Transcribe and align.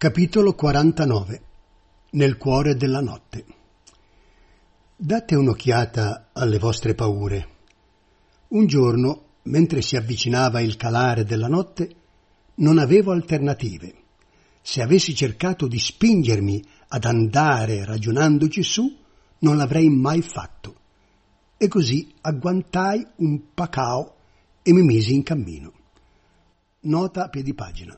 Capitolo 0.00 0.54
49 0.54 1.42
Nel 2.12 2.38
cuore 2.38 2.74
della 2.74 3.02
notte 3.02 3.44
Date 4.96 5.34
un'occhiata 5.34 6.30
alle 6.32 6.58
vostre 6.58 6.94
paure. 6.94 7.48
Un 8.48 8.66
giorno, 8.66 9.24
mentre 9.42 9.82
si 9.82 9.96
avvicinava 9.96 10.60
il 10.60 10.76
calare 10.76 11.24
della 11.24 11.48
notte, 11.48 11.94
non 12.54 12.78
avevo 12.78 13.12
alternative. 13.12 13.94
Se 14.62 14.80
avessi 14.80 15.14
cercato 15.14 15.66
di 15.66 15.78
spingermi 15.78 16.64
ad 16.88 17.04
andare 17.04 17.84
ragionandoci 17.84 18.62
su, 18.62 18.96
non 19.40 19.58
l'avrei 19.58 19.90
mai 19.90 20.22
fatto. 20.22 20.76
E 21.58 21.68
così 21.68 22.10
agguantai 22.22 23.06
un 23.16 23.52
pacao 23.52 24.14
e 24.62 24.72
mi 24.72 24.80
misi 24.80 25.12
in 25.12 25.22
cammino. 25.22 25.72
Nota 26.84 27.24
a 27.24 27.28
piedi 27.28 27.52
pagina. 27.52 27.94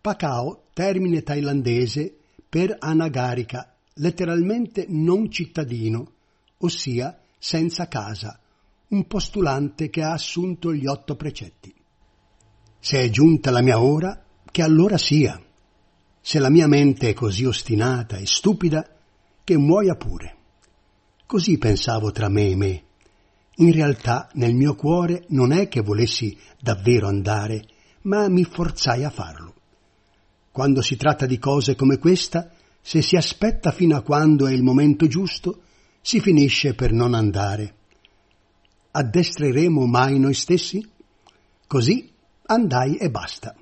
Pacao, 0.00 0.69
termine 0.80 1.22
thailandese 1.22 2.16
per 2.48 2.74
anagarika, 2.78 3.76
letteralmente 3.96 4.86
non 4.88 5.30
cittadino, 5.30 6.12
ossia 6.60 7.20
senza 7.38 7.86
casa, 7.86 8.40
un 8.88 9.06
postulante 9.06 9.90
che 9.90 10.02
ha 10.02 10.12
assunto 10.12 10.72
gli 10.72 10.86
otto 10.86 11.16
precetti. 11.16 11.70
Se 12.78 12.98
è 12.98 13.10
giunta 13.10 13.50
la 13.50 13.60
mia 13.60 13.78
ora, 13.78 14.24
che 14.50 14.62
allora 14.62 14.96
sia. 14.96 15.38
Se 16.18 16.38
la 16.38 16.48
mia 16.48 16.66
mente 16.66 17.10
è 17.10 17.12
così 17.12 17.44
ostinata 17.44 18.16
e 18.16 18.24
stupida, 18.24 18.82
che 19.44 19.58
muoia 19.58 19.96
pure. 19.96 20.36
Così 21.26 21.58
pensavo 21.58 22.10
tra 22.10 22.30
me 22.30 22.48
e 22.48 22.56
me. 22.56 22.82
In 23.56 23.72
realtà 23.72 24.30
nel 24.32 24.54
mio 24.54 24.74
cuore 24.74 25.26
non 25.28 25.52
è 25.52 25.68
che 25.68 25.82
volessi 25.82 26.34
davvero 26.58 27.06
andare, 27.06 27.66
ma 28.04 28.30
mi 28.30 28.44
forzai 28.44 29.04
a 29.04 29.10
farlo. 29.10 29.49
Quando 30.52 30.82
si 30.82 30.96
tratta 30.96 31.26
di 31.26 31.38
cose 31.38 31.76
come 31.76 31.98
questa, 31.98 32.50
se 32.80 33.02
si 33.02 33.16
aspetta 33.16 33.70
fino 33.70 33.96
a 33.96 34.02
quando 34.02 34.46
è 34.46 34.52
il 34.52 34.62
momento 34.62 35.06
giusto, 35.06 35.62
si 36.00 36.20
finisce 36.20 36.74
per 36.74 36.92
non 36.92 37.14
andare. 37.14 37.74
Addestreremo 38.90 39.86
mai 39.86 40.18
noi 40.18 40.34
stessi? 40.34 40.84
Così 41.66 42.10
andai 42.46 42.96
e 42.96 43.10
basta. 43.10 43.54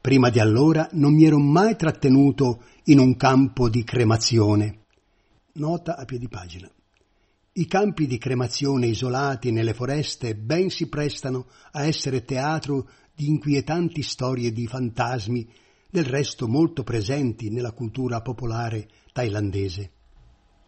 Prima 0.00 0.30
di 0.30 0.38
allora 0.38 0.88
non 0.92 1.12
mi 1.14 1.26
ero 1.26 1.38
mai 1.38 1.76
trattenuto 1.76 2.62
in 2.84 2.98
un 2.98 3.16
campo 3.16 3.68
di 3.68 3.84
cremazione. 3.84 4.78
Nota 5.54 5.96
a 5.96 6.06
piedi 6.06 6.28
pagina. 6.28 6.70
I 7.52 7.66
campi 7.66 8.06
di 8.06 8.16
cremazione 8.16 8.86
isolati 8.86 9.50
nelle 9.50 9.74
foreste 9.74 10.34
ben 10.34 10.70
si 10.70 10.88
prestano 10.88 11.48
a 11.72 11.84
essere 11.84 12.24
teatro 12.24 12.88
di 13.14 13.26
inquietanti 13.26 14.02
storie 14.02 14.52
di 14.52 14.66
fantasmi 14.66 15.46
del 15.90 16.04
resto 16.04 16.46
molto 16.46 16.84
presenti 16.84 17.50
nella 17.50 17.72
cultura 17.72 18.22
popolare 18.22 18.88
thailandese. 19.12 19.90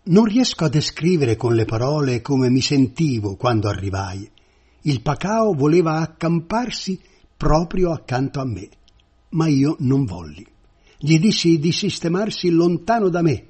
Non 0.04 0.24
riesco 0.24 0.64
a 0.64 0.68
descrivere 0.68 1.36
con 1.36 1.54
le 1.54 1.64
parole 1.64 2.20
come 2.20 2.50
mi 2.50 2.60
sentivo 2.60 3.36
quando 3.36 3.68
arrivai. 3.68 4.28
Il 4.82 5.00
Pacao 5.00 5.54
voleva 5.54 6.00
accamparsi 6.00 7.00
proprio 7.36 7.92
accanto 7.92 8.40
a 8.40 8.44
me, 8.44 8.68
ma 9.30 9.46
io 9.46 9.76
non 9.78 10.04
volli. 10.04 10.44
Gli 10.98 11.18
dissi 11.18 11.58
di 11.58 11.70
sistemarsi 11.70 12.50
lontano 12.50 13.08
da 13.08 13.22
me. 13.22 13.46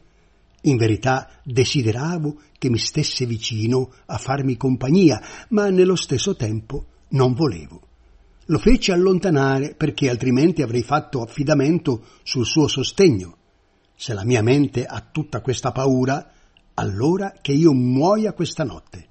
In 0.62 0.76
verità 0.76 1.40
desideravo 1.42 2.40
che 2.58 2.68
mi 2.68 2.78
stesse 2.78 3.24
vicino 3.24 3.92
a 4.06 4.18
farmi 4.18 4.56
compagnia, 4.56 5.22
ma 5.48 5.70
nello 5.70 5.96
stesso 5.96 6.36
tempo 6.36 6.84
non 7.08 7.32
volevo. 7.32 7.80
Lo 8.52 8.58
feci 8.58 8.92
allontanare 8.92 9.74
perché 9.74 10.10
altrimenti 10.10 10.60
avrei 10.60 10.82
fatto 10.82 11.22
affidamento 11.22 12.04
sul 12.22 12.44
suo 12.44 12.68
sostegno. 12.68 13.38
Se 13.94 14.12
la 14.12 14.26
mia 14.26 14.42
mente 14.42 14.84
ha 14.84 15.00
tutta 15.10 15.40
questa 15.40 15.72
paura, 15.72 16.30
allora 16.74 17.32
che 17.40 17.52
io 17.52 17.72
muoia 17.72 18.34
questa 18.34 18.62
notte. 18.62 19.08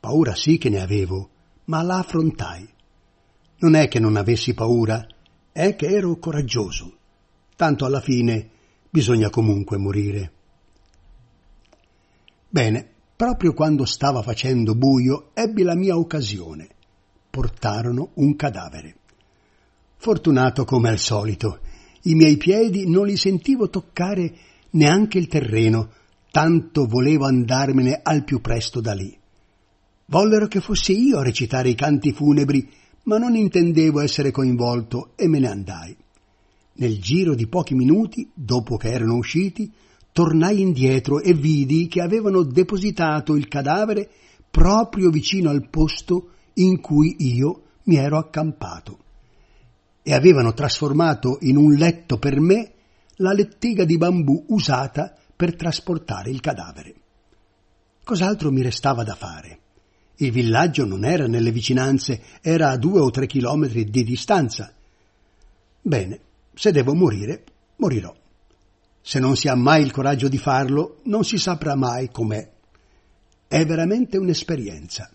Paura 0.00 0.34
sì 0.34 0.58
che 0.58 0.68
ne 0.68 0.80
avevo, 0.80 1.30
ma 1.66 1.82
la 1.82 1.98
affrontai. 1.98 2.68
Non 3.58 3.76
è 3.76 3.86
che 3.86 4.00
non 4.00 4.16
avessi 4.16 4.54
paura, 4.54 5.06
è 5.52 5.76
che 5.76 5.86
ero 5.86 6.16
coraggioso. 6.16 6.96
Tanto 7.54 7.84
alla 7.84 8.00
fine 8.00 8.50
bisogna 8.90 9.30
comunque 9.30 9.76
morire. 9.76 10.32
Bene, 12.48 12.90
proprio 13.14 13.52
quando 13.52 13.84
stava 13.84 14.20
facendo 14.22 14.74
buio 14.74 15.30
ebbi 15.32 15.62
la 15.62 15.76
mia 15.76 15.96
occasione 15.96 16.74
portarono 17.36 18.12
un 18.14 18.34
cadavere. 18.34 18.96
Fortunato 19.98 20.64
come 20.64 20.88
al 20.88 20.96
solito, 20.96 21.58
i 22.04 22.14
miei 22.14 22.38
piedi 22.38 22.88
non 22.88 23.04
li 23.04 23.16
sentivo 23.18 23.68
toccare 23.68 24.34
neanche 24.70 25.18
il 25.18 25.26
terreno, 25.26 25.90
tanto 26.30 26.86
volevo 26.86 27.26
andarmene 27.26 28.00
al 28.02 28.24
più 28.24 28.40
presto 28.40 28.80
da 28.80 28.94
lì. 28.94 29.14
Vollero 30.06 30.46
che 30.46 30.62
fossi 30.62 30.98
io 30.98 31.18
a 31.18 31.22
recitare 31.22 31.68
i 31.68 31.74
canti 31.74 32.14
funebri, 32.14 32.66
ma 33.02 33.18
non 33.18 33.36
intendevo 33.36 34.00
essere 34.00 34.30
coinvolto 34.30 35.12
e 35.14 35.28
me 35.28 35.38
ne 35.38 35.48
andai. 35.48 35.94
Nel 36.76 36.98
giro 37.00 37.34
di 37.34 37.46
pochi 37.48 37.74
minuti, 37.74 38.30
dopo 38.32 38.78
che 38.78 38.90
erano 38.90 39.16
usciti, 39.16 39.70
tornai 40.10 40.62
indietro 40.62 41.20
e 41.20 41.34
vidi 41.34 41.86
che 41.86 42.00
avevano 42.00 42.42
depositato 42.44 43.34
il 43.34 43.46
cadavere 43.46 44.08
proprio 44.50 45.10
vicino 45.10 45.50
al 45.50 45.68
posto 45.68 46.30
in 46.58 46.80
cui 46.80 47.16
io 47.18 47.62
mi 47.84 47.96
ero 47.96 48.18
accampato 48.18 48.98
e 50.02 50.14
avevano 50.14 50.52
trasformato 50.52 51.38
in 51.40 51.56
un 51.56 51.74
letto 51.74 52.18
per 52.18 52.38
me 52.40 52.72
la 53.16 53.32
lettiga 53.32 53.84
di 53.84 53.96
bambù 53.96 54.44
usata 54.48 55.14
per 55.34 55.56
trasportare 55.56 56.30
il 56.30 56.40
cadavere. 56.40 56.94
Cos'altro 58.04 58.52
mi 58.52 58.62
restava 58.62 59.02
da 59.02 59.14
fare? 59.14 59.58
Il 60.16 60.30
villaggio 60.30 60.86
non 60.86 61.04
era 61.04 61.26
nelle 61.26 61.50
vicinanze, 61.50 62.22
era 62.40 62.70
a 62.70 62.76
due 62.76 63.00
o 63.00 63.10
tre 63.10 63.26
chilometri 63.26 63.84
di 63.84 64.04
distanza. 64.04 64.72
Bene, 65.82 66.20
se 66.54 66.72
devo 66.72 66.94
morire, 66.94 67.44
morirò. 67.76 68.14
Se 69.00 69.18
non 69.18 69.36
si 69.36 69.48
ha 69.48 69.54
mai 69.54 69.82
il 69.82 69.90
coraggio 69.90 70.28
di 70.28 70.38
farlo, 70.38 71.00
non 71.04 71.24
si 71.24 71.36
saprà 71.36 71.74
mai 71.74 72.10
com'è. 72.10 72.50
È 73.46 73.66
veramente 73.66 74.16
un'esperienza. 74.16 75.10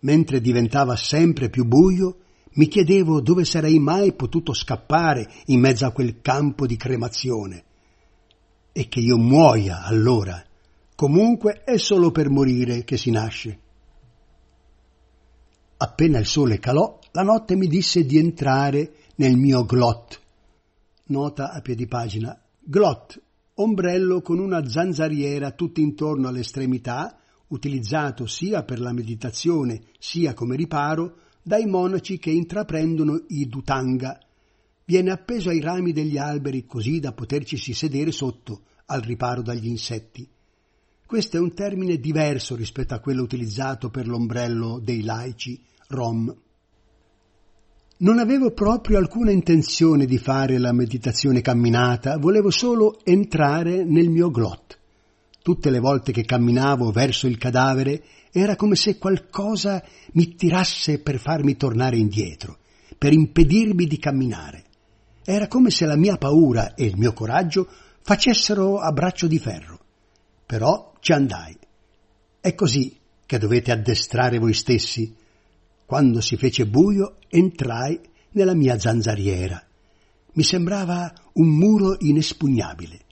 Mentre 0.00 0.40
diventava 0.40 0.96
sempre 0.96 1.50
più 1.50 1.64
buio, 1.64 2.18
mi 2.52 2.66
chiedevo 2.66 3.20
dove 3.20 3.44
sarei 3.44 3.78
mai 3.78 4.14
potuto 4.14 4.52
scappare 4.52 5.28
in 5.46 5.60
mezzo 5.60 5.86
a 5.86 5.92
quel 5.92 6.20
campo 6.20 6.66
di 6.66 6.76
cremazione. 6.76 7.64
E 8.72 8.88
che 8.88 9.00
io 9.00 9.16
muoia 9.16 9.82
allora. 9.84 10.42
Comunque 10.94 11.62
è 11.64 11.76
solo 11.76 12.10
per 12.10 12.28
morire 12.28 12.84
che 12.84 12.96
si 12.96 13.10
nasce. 13.10 13.58
Appena 15.76 16.18
il 16.18 16.26
sole 16.26 16.58
calò, 16.58 16.98
la 17.12 17.22
notte 17.22 17.54
mi 17.54 17.68
disse 17.68 18.04
di 18.04 18.18
entrare 18.18 18.94
nel 19.16 19.36
mio 19.36 19.64
glot. 19.64 20.20
Nota 21.06 21.52
a 21.52 21.60
piedi 21.60 21.86
pagina. 21.86 22.36
Glot, 22.58 23.22
ombrello 23.54 24.20
con 24.20 24.40
una 24.40 24.68
zanzariera 24.68 25.52
tutto 25.52 25.80
intorno 25.80 26.26
all'estremità, 26.26 27.16
utilizzato 27.48 28.26
sia 28.26 28.62
per 28.62 28.80
la 28.80 28.92
meditazione 28.92 29.82
sia 29.98 30.34
come 30.34 30.56
riparo 30.56 31.16
dai 31.42 31.66
monaci 31.66 32.18
che 32.18 32.30
intraprendono 32.30 33.22
i 33.28 33.46
dutanga. 33.46 34.18
Viene 34.84 35.10
appeso 35.10 35.50
ai 35.50 35.60
rami 35.60 35.92
degli 35.92 36.18
alberi 36.18 36.66
così 36.66 37.00
da 37.00 37.12
potercisi 37.12 37.72
sedere 37.72 38.12
sotto 38.12 38.62
al 38.86 39.00
riparo 39.00 39.42
dagli 39.42 39.66
insetti. 39.66 40.28
Questo 41.06 41.38
è 41.38 41.40
un 41.40 41.54
termine 41.54 41.98
diverso 41.98 42.54
rispetto 42.54 42.94
a 42.94 43.00
quello 43.00 43.22
utilizzato 43.22 43.88
per 43.88 44.06
l'ombrello 44.06 44.78
dei 44.78 45.02
laici, 45.02 45.58
rom. 45.88 46.34
Non 48.00 48.18
avevo 48.18 48.52
proprio 48.52 48.98
alcuna 48.98 49.30
intenzione 49.30 50.04
di 50.04 50.18
fare 50.18 50.58
la 50.58 50.72
meditazione 50.72 51.40
camminata, 51.40 52.18
volevo 52.18 52.50
solo 52.50 53.00
entrare 53.04 53.84
nel 53.84 54.10
mio 54.10 54.30
glot. 54.30 54.78
Tutte 55.48 55.70
le 55.70 55.78
volte 55.78 56.12
che 56.12 56.26
camminavo 56.26 56.90
verso 56.90 57.26
il 57.26 57.38
cadavere 57.38 58.02
era 58.30 58.54
come 58.54 58.76
se 58.76 58.98
qualcosa 58.98 59.82
mi 60.12 60.34
tirasse 60.34 60.98
per 60.98 61.18
farmi 61.18 61.56
tornare 61.56 61.96
indietro, 61.96 62.58
per 62.98 63.14
impedirmi 63.14 63.86
di 63.86 63.98
camminare. 63.98 64.64
Era 65.24 65.48
come 65.48 65.70
se 65.70 65.86
la 65.86 65.96
mia 65.96 66.18
paura 66.18 66.74
e 66.74 66.84
il 66.84 66.98
mio 66.98 67.14
coraggio 67.14 67.66
facessero 68.02 68.78
a 68.78 68.92
braccio 68.92 69.26
di 69.26 69.38
ferro. 69.38 69.80
Però 70.44 70.92
ci 71.00 71.12
andai. 71.12 71.56
È 72.40 72.54
così 72.54 72.94
che 73.24 73.38
dovete 73.38 73.72
addestrare 73.72 74.38
voi 74.38 74.52
stessi. 74.52 75.16
Quando 75.86 76.20
si 76.20 76.36
fece 76.36 76.66
buio 76.66 77.16
entrai 77.26 77.98
nella 78.32 78.54
mia 78.54 78.78
zanzariera. 78.78 79.66
Mi 80.34 80.42
sembrava 80.42 81.10
un 81.32 81.48
muro 81.48 81.96
inespugnabile. 82.00 83.06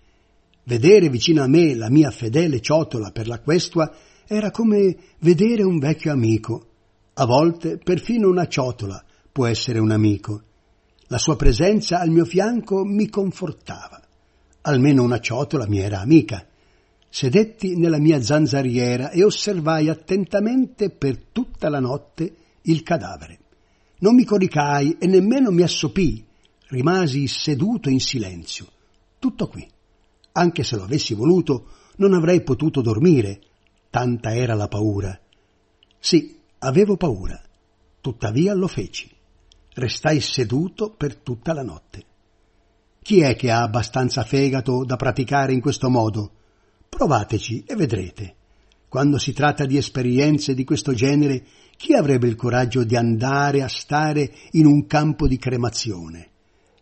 Vedere 0.69 1.09
vicino 1.09 1.45
a 1.45 1.47
me 1.47 1.77
la 1.77 1.89
mia 1.89 2.11
fedele 2.11 2.61
ciotola 2.61 3.13
per 3.13 3.29
la 3.29 3.39
questua 3.39 3.89
era 4.27 4.51
come 4.51 4.97
vedere 5.21 5.63
un 5.63 5.79
vecchio 5.79 6.11
amico. 6.11 6.67
A 7.15 7.25
volte 7.25 7.79
perfino 7.79 8.29
una 8.29 8.49
ciotola 8.49 9.01
può 9.31 9.47
essere 9.47 9.79
un 9.79 9.93
amico. 9.93 10.43
La 11.07 11.19
sua 11.19 11.37
presenza 11.37 12.01
al 12.01 12.11
mio 12.11 12.25
fianco 12.25 12.85
mi 12.85 13.09
confortava. 13.09 14.03
Almeno 14.63 15.05
una 15.05 15.21
ciotola 15.21 15.69
mi 15.69 15.79
era 15.79 16.01
amica. 16.01 16.45
Sedetti 17.09 17.77
nella 17.77 18.01
mia 18.01 18.21
zanzariera 18.21 19.11
e 19.11 19.23
osservai 19.23 19.89
attentamente 19.89 20.91
per 20.91 21.17
tutta 21.31 21.69
la 21.69 21.79
notte 21.79 22.35
il 22.63 22.83
cadavere. 22.83 23.39
Non 24.01 24.17
mi 24.17 24.25
coricai 24.25 24.97
e 24.99 25.07
nemmeno 25.07 25.53
mi 25.53 25.63
assopii. 25.63 26.27
Rimasi 26.71 27.29
seduto 27.29 27.89
in 27.89 28.01
silenzio. 28.01 28.67
Tutto 29.21 29.47
qui. 29.47 29.75
Anche 30.39 30.65
se 30.65 30.77
lo 30.77 30.83
avessi 30.83 31.15
voluto, 31.15 31.67
non 31.97 32.13
avrei 32.13 32.43
potuto 32.43 32.83
dormire, 32.83 33.41
tanta 33.89 34.35
era 34.35 34.53
la 34.55 34.69
paura. 34.69 35.19
Sì, 35.99 36.39
avevo 36.59 36.99
paura, 36.99 37.41
tuttavia 38.03 38.53
lo 38.53 38.69
feci. 38.69 39.11
Restai 39.73 40.21
seduto 40.21 40.91
per 40.91 41.17
tutta 41.17 41.55
la 41.55 41.63
notte. 41.63 42.05
Chi 43.01 43.21
è 43.21 43.35
che 43.35 43.51
ha 43.51 43.63
abbastanza 43.63 44.25
fegato 44.25 44.85
da 44.85 44.97
praticare 44.97 45.55
in 45.55 45.61
questo 45.63 45.89
modo? 45.89 46.33
Provateci 46.87 47.65
e 47.67 47.75
vedrete. 47.75 48.35
Quando 48.89 49.17
si 49.17 49.33
tratta 49.33 49.65
di 49.65 49.79
esperienze 49.79 50.53
di 50.53 50.65
questo 50.65 50.93
genere, 50.93 51.43
chi 51.79 51.95
avrebbe 51.95 52.29
il 52.29 52.37
coraggio 52.37 52.85
di 52.85 52.95
andare 52.95 53.63
a 53.63 53.69
stare 53.69 54.31
in 54.51 54.67
un 54.67 54.87
campo 54.87 55.27
di 55.27 55.39
cremazione? 55.39 56.29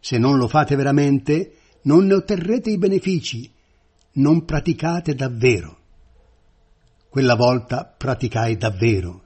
Se 0.00 0.18
non 0.18 0.38
lo 0.38 0.48
fate 0.48 0.74
veramente, 0.74 1.52
non 1.84 2.06
ne 2.06 2.14
otterrete 2.14 2.70
i 2.70 2.78
benefici, 2.78 3.50
non 4.12 4.44
praticate 4.44 5.14
davvero. 5.14 5.78
Quella 7.08 7.34
volta 7.34 7.84
praticai 7.84 8.56
davvero. 8.56 9.22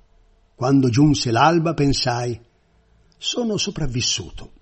Quando 0.55 0.89
giunse 0.89 1.31
l'alba 1.31 1.75
pensai, 1.75 2.39
sono 3.17 3.57
sopravvissuto. 3.57 4.53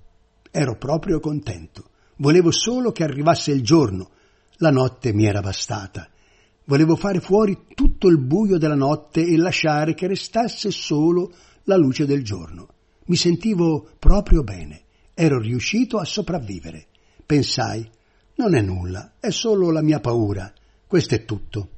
Ero 0.50 0.76
proprio 0.76 1.20
contento. 1.20 1.90
Volevo 2.16 2.50
solo 2.50 2.93
che 2.93 3.04
arrivasse 3.04 3.52
il 3.52 3.62
giorno. 3.62 4.10
La 4.56 4.70
notte 4.70 5.12
mi 5.12 5.25
era 5.25 5.40
bastata. 5.40 6.08
Volevo 6.64 6.96
fare 6.96 7.20
fuori 7.20 7.64
tutto 7.75 8.08
il 8.08 8.19
buio 8.19 8.58
della 8.58 8.75
notte 8.75 9.25
e 9.25 9.37
lasciare 9.37 9.94
che 9.94 10.06
restasse 10.06 10.70
solo 10.70 11.32
la 11.64 11.76
luce 11.76 12.06
del 12.06 12.22
giorno. 12.22 12.69
Mi 13.06 13.16
sentivo 13.16 13.88
proprio 13.98 14.43
bene. 14.43 14.82
Ero 15.14 15.38
riuscito 15.38 15.98
a 15.98 16.04
sopravvivere. 16.04 16.88
Pensai, 17.26 17.90
non 18.37 18.55
è 18.55 18.61
nulla, 18.61 19.14
è 19.19 19.31
solo 19.31 19.73
la 19.73 19.82
mia 19.82 19.99
paura. 19.99 20.52
Questo 20.87 21.17
è 21.17 21.25
tutto. 21.25 21.70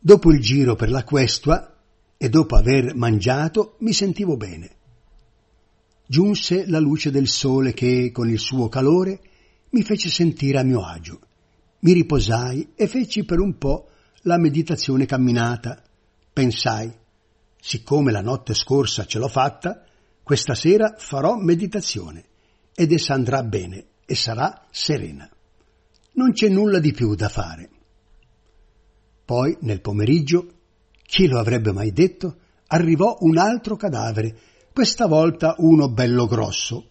Dopo 0.00 0.32
il 0.32 0.40
giro 0.40 0.74
per 0.74 0.90
la 0.90 1.04
questua 1.04 1.72
e 2.16 2.28
dopo 2.28 2.56
aver 2.56 2.96
mangiato 2.96 3.76
mi 3.78 3.92
sentivo 3.92 4.36
bene. 4.36 4.70
Giunse 6.04 6.66
la 6.66 6.80
luce 6.80 7.12
del 7.12 7.28
sole 7.28 7.72
che, 7.72 8.10
con 8.10 8.28
il 8.28 8.40
suo 8.40 8.68
calore, 8.68 9.20
mi 9.70 9.82
fece 9.82 10.08
sentire 10.08 10.58
a 10.58 10.64
mio 10.64 10.84
agio. 10.84 11.20
Mi 11.80 11.92
riposai 11.92 12.72
e 12.74 12.88
feci 12.88 13.24
per 13.24 13.38
un 13.38 13.58
po' 13.58 13.90
la 14.22 14.38
meditazione 14.38 15.06
camminata. 15.06 15.80
Pensai, 16.32 16.92
siccome 17.60 18.10
la 18.10 18.22
notte 18.22 18.54
scorsa 18.54 19.06
ce 19.06 19.20
l'ho 19.20 19.28
fatta, 19.28 19.84
questa 20.24 20.56
sera 20.56 20.96
farò 20.98 21.36
meditazione 21.36 22.30
ed 22.74 22.92
essa 22.92 23.14
andrà 23.14 23.42
bene 23.42 23.86
e 24.04 24.14
sarà 24.14 24.66
serena. 24.70 25.28
Non 26.14 26.32
c'è 26.32 26.48
nulla 26.48 26.78
di 26.78 26.92
più 26.92 27.14
da 27.14 27.28
fare. 27.28 27.70
Poi, 29.24 29.56
nel 29.60 29.80
pomeriggio, 29.80 30.46
chi 31.02 31.26
lo 31.26 31.38
avrebbe 31.38 31.72
mai 31.72 31.92
detto, 31.92 32.36
arrivò 32.66 33.16
un 33.20 33.38
altro 33.38 33.76
cadavere, 33.76 34.36
questa 34.72 35.06
volta 35.06 35.54
uno 35.58 35.90
bello 35.90 36.26
grosso. 36.26 36.86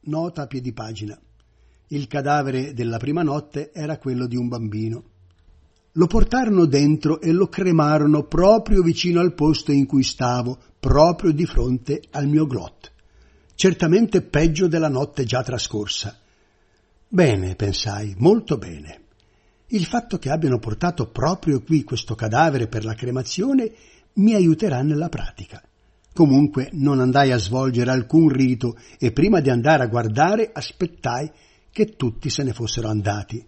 Nota 0.00 0.42
a 0.42 0.46
piedi 0.46 0.72
pagina. 0.72 1.18
Il 1.88 2.06
cadavere 2.06 2.74
della 2.74 2.98
prima 2.98 3.22
notte 3.22 3.72
era 3.72 3.98
quello 3.98 4.26
di 4.26 4.36
un 4.36 4.48
bambino. 4.48 5.04
Lo 5.92 6.06
portarono 6.06 6.66
dentro 6.66 7.20
e 7.20 7.32
lo 7.32 7.48
cremarono 7.48 8.24
proprio 8.24 8.82
vicino 8.82 9.20
al 9.20 9.34
posto 9.34 9.72
in 9.72 9.86
cui 9.86 10.02
stavo, 10.02 10.58
proprio 10.78 11.32
di 11.32 11.46
fronte 11.46 12.02
al 12.10 12.26
mio 12.26 12.46
glot. 12.46 12.92
Certamente 13.60 14.22
peggio 14.22 14.68
della 14.68 14.88
notte 14.88 15.24
già 15.24 15.42
trascorsa. 15.42 16.16
Bene, 17.08 17.56
pensai, 17.56 18.14
molto 18.16 18.56
bene. 18.56 19.06
Il 19.70 19.84
fatto 19.84 20.16
che 20.16 20.30
abbiano 20.30 20.60
portato 20.60 21.10
proprio 21.10 21.60
qui 21.60 21.82
questo 21.82 22.14
cadavere 22.14 22.68
per 22.68 22.84
la 22.84 22.94
cremazione 22.94 23.72
mi 24.12 24.34
aiuterà 24.34 24.82
nella 24.82 25.08
pratica. 25.08 25.60
Comunque 26.14 26.68
non 26.74 27.00
andai 27.00 27.32
a 27.32 27.38
svolgere 27.38 27.90
alcun 27.90 28.28
rito 28.28 28.78
e 28.96 29.10
prima 29.10 29.40
di 29.40 29.50
andare 29.50 29.82
a 29.82 29.88
guardare 29.88 30.52
aspettai 30.52 31.28
che 31.72 31.96
tutti 31.96 32.30
se 32.30 32.44
ne 32.44 32.52
fossero 32.52 32.86
andati. 32.86 33.44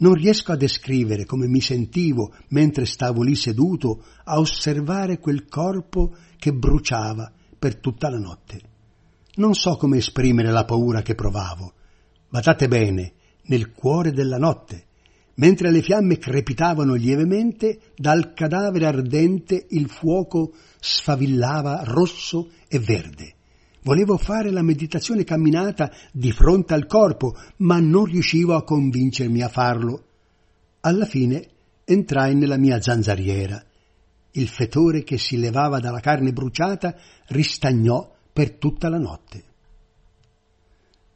Non 0.00 0.12
riesco 0.12 0.52
a 0.52 0.56
descrivere 0.56 1.24
come 1.24 1.46
mi 1.46 1.62
sentivo 1.62 2.34
mentre 2.48 2.84
stavo 2.84 3.22
lì 3.22 3.36
seduto 3.36 4.04
a 4.24 4.38
osservare 4.38 5.18
quel 5.18 5.48
corpo 5.48 6.14
che 6.36 6.52
bruciava 6.52 7.32
per 7.58 7.76
tutta 7.76 8.10
la 8.10 8.18
notte. 8.18 8.72
Non 9.36 9.54
so 9.54 9.76
come 9.76 9.98
esprimere 9.98 10.50
la 10.50 10.64
paura 10.64 11.02
che 11.02 11.14
provavo 11.14 11.72
badate 12.34 12.66
bene, 12.66 13.12
nel 13.42 13.70
cuore 13.70 14.10
della 14.10 14.38
notte, 14.38 14.86
mentre 15.34 15.70
le 15.70 15.82
fiamme 15.82 16.18
crepitavano 16.18 16.94
lievemente, 16.94 17.92
dal 17.94 18.32
cadavere 18.34 18.86
ardente 18.86 19.66
il 19.70 19.88
fuoco 19.88 20.52
sfavillava 20.80 21.84
rosso 21.84 22.50
e 22.66 22.80
verde. 22.80 23.34
Volevo 23.82 24.16
fare 24.16 24.50
la 24.50 24.62
meditazione 24.62 25.22
camminata 25.22 25.92
di 26.10 26.32
fronte 26.32 26.74
al 26.74 26.86
corpo, 26.86 27.36
ma 27.58 27.78
non 27.78 28.06
riuscivo 28.06 28.56
a 28.56 28.64
convincermi 28.64 29.40
a 29.40 29.48
farlo. 29.48 30.04
Alla 30.80 31.06
fine 31.06 31.46
entrai 31.84 32.34
nella 32.34 32.56
mia 32.56 32.82
zanzariera. 32.82 33.64
Il 34.32 34.48
fetore 34.48 35.04
che 35.04 35.18
si 35.18 35.38
levava 35.38 35.78
dalla 35.78 36.00
carne 36.00 36.32
bruciata 36.32 36.96
ristagnò 37.28 38.10
per 38.34 38.56
tutta 38.56 38.88
la 38.88 38.98
notte. 38.98 39.44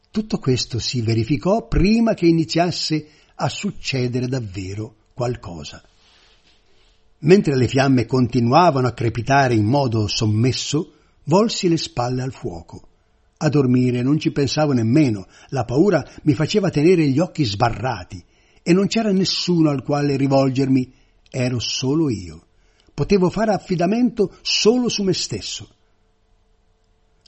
Tutto 0.08 0.38
questo 0.38 0.78
si 0.78 1.02
verificò 1.02 1.66
prima 1.66 2.14
che 2.14 2.26
iniziasse 2.26 3.08
a 3.34 3.48
succedere 3.48 4.28
davvero 4.28 4.94
qualcosa. 5.14 5.82
Mentre 7.20 7.56
le 7.56 7.66
fiamme 7.66 8.06
continuavano 8.06 8.86
a 8.86 8.92
crepitare 8.92 9.54
in 9.54 9.64
modo 9.64 10.06
sommesso, 10.06 10.92
volsi 11.24 11.68
le 11.68 11.76
spalle 11.76 12.22
al 12.22 12.32
fuoco. 12.32 12.86
A 13.38 13.48
dormire 13.48 14.00
non 14.02 14.20
ci 14.20 14.30
pensavo 14.30 14.72
nemmeno, 14.72 15.26
la 15.48 15.64
paura 15.64 16.08
mi 16.22 16.34
faceva 16.34 16.70
tenere 16.70 17.08
gli 17.08 17.18
occhi 17.18 17.42
sbarrati 17.42 18.24
e 18.62 18.72
non 18.72 18.86
c'era 18.86 19.10
nessuno 19.10 19.70
al 19.70 19.82
quale 19.82 20.16
rivolgermi, 20.16 20.92
ero 21.28 21.58
solo 21.58 22.10
io. 22.10 22.46
Potevo 22.94 23.28
fare 23.28 23.52
affidamento 23.52 24.36
solo 24.42 24.88
su 24.88 25.02
me 25.02 25.14
stesso. 25.14 25.68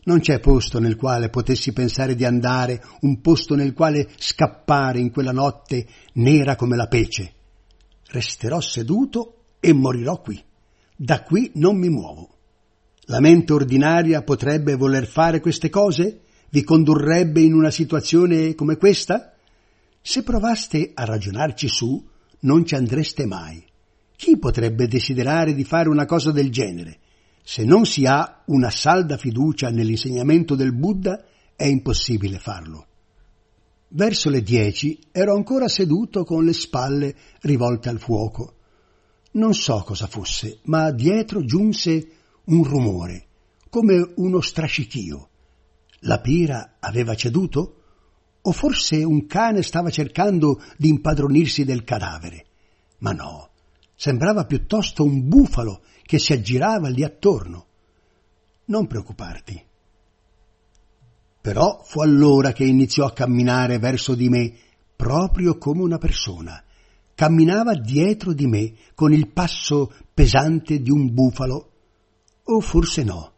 Non 0.05 0.21
c'è 0.21 0.41
posto 0.41 0.79
nel 0.79 0.97
quale 0.97 1.29
potessi 1.29 1.73
pensare 1.73 2.15
di 2.15 2.25
andare, 2.25 2.83
un 3.01 3.21
posto 3.21 3.55
nel 3.55 3.75
quale 3.75 4.09
scappare 4.17 4.99
in 4.99 5.11
quella 5.11 5.33
notte 5.33 5.87
nera 6.15 6.57
come 6.57 6.77
la 6.77 6.87
pece. 6.87 7.33
Resterò 8.09 8.61
seduto 8.61 9.45
e 9.61 9.73
morirò 9.73 10.21
qui. 10.21 10.43
Da 10.97 11.23
qui 11.23 11.51
non 11.55 11.77
mi 11.77 11.89
muovo. 11.89 12.29
La 13.05 13.21
mente 13.21 13.53
ordinaria 13.53 14.23
potrebbe 14.23 14.77
voler 14.77 15.07
fare 15.07 15.41
queste 15.41 15.69
cose? 15.69 16.21
Vi 16.49 16.63
condurrebbe 16.63 17.41
in 17.41 17.55
una 17.55 17.71
situazione 17.71 18.55
come 18.55 18.77
questa? 18.77 19.35
Se 20.01 20.23
provaste 20.23 20.93
a 20.95 21.05
ragionarci 21.05 21.69
su, 21.69 22.03
non 22.41 22.65
ci 22.65 22.75
andreste 22.75 23.27
mai. 23.27 23.63
Chi 24.17 24.39
potrebbe 24.39 24.87
desiderare 24.87 25.55
di 25.55 25.65
fare 25.65 25.89
una 25.89 26.07
cosa 26.07 26.31
del 26.33 26.51
genere? 26.51 26.99
Se 27.51 27.65
non 27.65 27.85
si 27.85 28.07
ha 28.07 28.45
una 28.47 28.71
salda 28.71 29.17
fiducia 29.17 29.71
nell'insegnamento 29.71 30.55
del 30.55 30.73
Buddha, 30.73 31.25
è 31.57 31.65
impossibile 31.65 32.39
farlo. 32.39 32.87
Verso 33.89 34.31
le 34.31 34.41
dieci 34.41 35.01
ero 35.11 35.35
ancora 35.35 35.67
seduto 35.67 36.23
con 36.23 36.45
le 36.45 36.53
spalle 36.53 37.13
rivolte 37.41 37.89
al 37.89 37.99
fuoco. 37.99 38.55
Non 39.33 39.53
so 39.53 39.83
cosa 39.85 40.07
fosse, 40.07 40.61
ma 40.67 40.93
dietro 40.93 41.45
giunse 41.45 42.11
un 42.45 42.63
rumore, 42.63 43.27
come 43.69 44.13
uno 44.15 44.41
strascichio. 44.41 45.29
La 46.03 46.21
pira 46.21 46.77
aveva 46.79 47.17
ceduto? 47.17 47.83
O 48.43 48.53
forse 48.53 49.03
un 49.03 49.27
cane 49.27 49.63
stava 49.63 49.91
cercando 49.91 50.63
di 50.77 50.89
impadronirsi 50.89 51.65
del 51.65 51.83
cadavere? 51.83 52.47
Ma 52.99 53.11
no, 53.11 53.50
sembrava 54.01 54.47
piuttosto 54.47 55.05
un 55.05 55.29
bufalo 55.29 55.83
che 56.05 56.19
si 56.19 56.33
aggirava 56.33 56.89
lì 56.89 57.05
attorno. 57.05 57.67
Non 58.65 58.87
preoccuparti. 58.87 59.63
Però 61.43 61.83
fu 61.85 62.01
allora 62.01 62.53
che 62.53 62.65
iniziò 62.65 63.05
a 63.05 63.13
camminare 63.13 63.79
verso 63.79 64.15
di 64.15 64.31
me, 64.31 64.55
proprio 64.97 65.59
come 65.59 65.83
una 65.83 65.99
persona. 65.99 66.65
Camminava 67.15 67.75
dietro 67.75 68.33
di 68.33 68.47
me 68.47 68.73
con 68.95 69.13
il 69.13 69.29
passo 69.33 69.93
pesante 70.15 70.81
di 70.81 70.91
un 70.91 71.13
bufalo. 71.13 71.71
O 72.45 72.61
forse 72.61 73.05
no. 73.05 73.33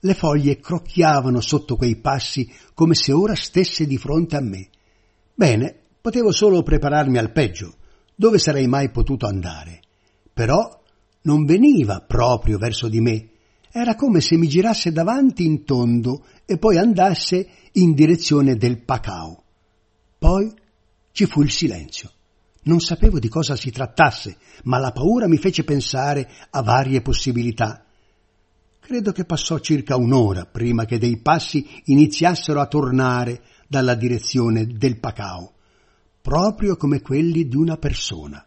Le 0.00 0.12
foglie 0.12 0.58
crocchiavano 0.58 1.40
sotto 1.40 1.76
quei 1.76 1.96
passi 1.96 2.52
come 2.74 2.94
se 2.94 3.12
ora 3.12 3.34
stesse 3.34 3.86
di 3.86 3.96
fronte 3.96 4.36
a 4.36 4.42
me. 4.42 4.68
Bene, 5.34 5.74
potevo 6.02 6.32
solo 6.32 6.62
prepararmi 6.62 7.16
al 7.16 7.32
peggio. 7.32 7.77
Dove 8.20 8.38
sarei 8.38 8.66
mai 8.66 8.90
potuto 8.90 9.26
andare? 9.26 9.80
Però 10.34 10.82
non 11.22 11.44
veniva 11.44 12.00
proprio 12.00 12.58
verso 12.58 12.88
di 12.88 13.00
me. 13.00 13.28
Era 13.70 13.94
come 13.94 14.20
se 14.20 14.36
mi 14.36 14.48
girasse 14.48 14.90
davanti 14.90 15.44
in 15.44 15.64
tondo 15.64 16.24
e 16.44 16.58
poi 16.58 16.78
andasse 16.78 17.48
in 17.74 17.94
direzione 17.94 18.56
del 18.56 18.82
Pacao. 18.82 19.44
Poi 20.18 20.52
ci 21.12 21.26
fu 21.26 21.42
il 21.42 21.52
silenzio. 21.52 22.10
Non 22.64 22.80
sapevo 22.80 23.20
di 23.20 23.28
cosa 23.28 23.54
si 23.54 23.70
trattasse, 23.70 24.38
ma 24.64 24.78
la 24.78 24.90
paura 24.90 25.28
mi 25.28 25.36
fece 25.36 25.62
pensare 25.62 26.28
a 26.50 26.60
varie 26.60 27.02
possibilità. 27.02 27.84
Credo 28.80 29.12
che 29.12 29.26
passò 29.26 29.60
circa 29.60 29.94
un'ora 29.94 30.44
prima 30.44 30.86
che 30.86 30.98
dei 30.98 31.18
passi 31.18 31.64
iniziassero 31.84 32.60
a 32.60 32.66
tornare 32.66 33.42
dalla 33.68 33.94
direzione 33.94 34.66
del 34.66 34.98
Pacao, 34.98 35.52
proprio 36.28 36.76
come 36.76 37.00
quelli 37.00 37.48
di 37.48 37.56
una 37.56 37.78
persona. 37.78 38.46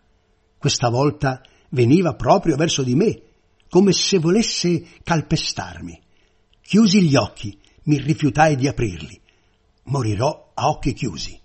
Questa 0.56 0.90
volta 0.90 1.42
veniva 1.70 2.14
proprio 2.14 2.56
verso 2.56 2.84
di 2.84 2.94
me, 2.94 3.22
come 3.70 3.92
se 3.92 4.20
volesse 4.20 4.86
calpestarmi. 5.02 6.00
Chiusi 6.62 7.02
gli 7.02 7.16
occhi, 7.16 7.58
mi 7.86 7.98
rifiutai 7.98 8.56
di 8.56 8.68
aprirli. 8.68 9.20
Morirò 9.86 10.52
a 10.54 10.70
occhi 10.70 10.94
chiusi. 10.94 11.36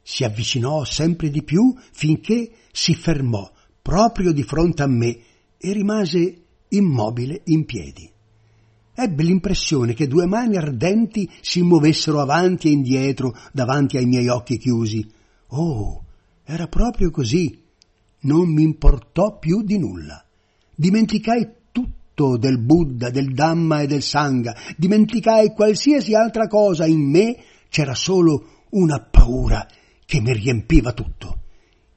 Si 0.00 0.22
avvicinò 0.22 0.84
sempre 0.84 1.30
di 1.30 1.42
più 1.42 1.74
finché 1.90 2.48
si 2.70 2.94
fermò 2.94 3.50
proprio 3.82 4.30
di 4.30 4.44
fronte 4.44 4.84
a 4.84 4.86
me 4.86 5.18
e 5.58 5.72
rimase 5.72 6.42
immobile 6.68 7.42
in 7.46 7.64
piedi. 7.64 8.08
Ebbe 8.94 9.24
l'impressione 9.24 9.94
che 9.94 10.06
due 10.06 10.26
mani 10.26 10.58
ardenti 10.58 11.28
si 11.40 11.62
muovessero 11.62 12.20
avanti 12.20 12.68
e 12.68 12.70
indietro 12.70 13.36
davanti 13.50 13.96
ai 13.96 14.06
miei 14.06 14.28
occhi 14.28 14.58
chiusi. 14.58 15.24
Oh, 15.48 16.04
era 16.44 16.66
proprio 16.66 17.10
così. 17.10 17.62
Non 18.20 18.52
mi 18.52 18.62
importò 18.62 19.38
più 19.38 19.62
di 19.62 19.78
nulla. 19.78 20.24
Dimenticai 20.74 21.48
tutto 21.72 22.36
del 22.36 22.58
Buddha, 22.58 23.10
del 23.10 23.32
Dhamma 23.32 23.82
e 23.82 23.86
del 23.86 24.02
Sangha, 24.02 24.56
dimenticai 24.76 25.52
qualsiasi 25.52 26.14
altra 26.14 26.46
cosa, 26.48 26.86
in 26.86 27.08
me 27.08 27.36
c'era 27.68 27.94
solo 27.94 28.64
una 28.70 29.00
paura 29.00 29.66
che 30.04 30.20
mi 30.20 30.32
riempiva 30.32 30.92
tutto. 30.92 31.40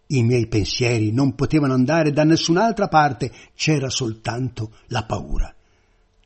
I 0.08 0.24
miei 0.24 0.48
pensieri 0.48 1.12
non 1.12 1.36
potevano 1.36 1.74
andare 1.74 2.12
da 2.12 2.24
nessun'altra 2.24 2.88
parte, 2.88 3.32
c'era 3.56 3.90
soltanto 3.90 4.72
la 4.88 5.04
paura. 5.06 5.54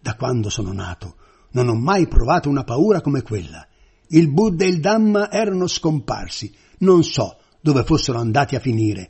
Da 0.02 0.16
quando 0.16 0.50
sono 0.50 0.72
nato 0.72 1.16
non 1.52 1.68
ho 1.68 1.76
mai 1.76 2.08
provato 2.08 2.50
una 2.50 2.64
paura 2.64 3.02
come 3.02 3.22
quella. 3.22 3.66
Il 4.14 4.30
Buddha 4.30 4.64
e 4.64 4.68
il 4.68 4.80
Dhamma 4.80 5.32
erano 5.32 5.66
scomparsi, 5.66 6.54
non 6.80 7.04
so 7.04 7.40
dove 7.60 7.84
fossero 7.84 8.20
andati 8.20 8.56
a 8.56 8.60
finire. 8.60 9.10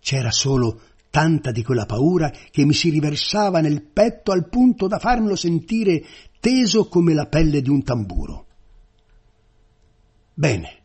C'era 0.00 0.30
solo 0.30 0.80
tanta 1.10 1.50
di 1.50 1.62
quella 1.62 1.84
paura 1.84 2.32
che 2.50 2.64
mi 2.64 2.72
si 2.72 2.88
riversava 2.88 3.60
nel 3.60 3.82
petto 3.82 4.32
al 4.32 4.48
punto 4.48 4.86
da 4.86 4.98
farmelo 4.98 5.36
sentire 5.36 6.02
teso 6.40 6.88
come 6.88 7.12
la 7.12 7.26
pelle 7.26 7.60
di 7.60 7.68
un 7.68 7.82
tamburo. 7.82 8.46
Bene, 10.32 10.78